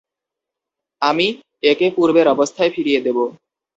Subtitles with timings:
[1.01, 1.27] আমি
[1.63, 3.17] একে পূর্বের অবস্থায় ফিরিয়ে দেব।